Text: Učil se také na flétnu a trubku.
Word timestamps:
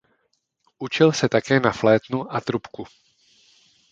Učil 0.79 1.11
se 1.13 1.29
také 1.29 1.59
na 1.59 1.71
flétnu 1.71 2.33
a 2.35 2.41
trubku. 2.41 2.83